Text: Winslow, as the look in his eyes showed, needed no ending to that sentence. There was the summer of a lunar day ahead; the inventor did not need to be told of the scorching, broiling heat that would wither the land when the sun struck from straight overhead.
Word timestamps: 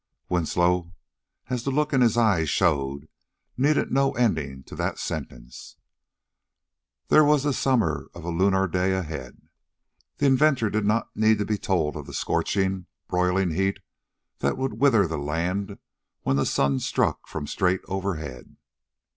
Winslow, 0.29 0.93
as 1.51 1.63
the 1.63 1.69
look 1.69 1.93
in 1.93 2.01
his 2.01 2.17
eyes 2.17 2.49
showed, 2.49 3.07
needed 3.55 3.91
no 3.91 4.13
ending 4.13 4.63
to 4.63 4.73
that 4.75 4.97
sentence. 4.97 5.75
There 7.09 7.23
was 7.23 7.43
the 7.43 7.53
summer 7.53 8.09
of 8.15 8.23
a 8.23 8.31
lunar 8.31 8.67
day 8.67 8.93
ahead; 8.93 9.43
the 10.17 10.25
inventor 10.25 10.71
did 10.71 10.87
not 10.87 11.15
need 11.15 11.37
to 11.37 11.45
be 11.45 11.59
told 11.59 11.95
of 11.95 12.07
the 12.07 12.15
scorching, 12.15 12.87
broiling 13.09 13.51
heat 13.51 13.77
that 14.39 14.57
would 14.57 14.79
wither 14.79 15.05
the 15.07 15.19
land 15.19 15.77
when 16.23 16.35
the 16.35 16.47
sun 16.47 16.79
struck 16.79 17.27
from 17.27 17.45
straight 17.45 17.81
overhead. 17.87 18.55